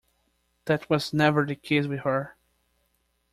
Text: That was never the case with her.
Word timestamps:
That 0.65 0.89
was 0.89 1.13
never 1.13 1.45
the 1.45 1.55
case 1.55 1.85
with 1.85 1.99
her. 1.99 2.35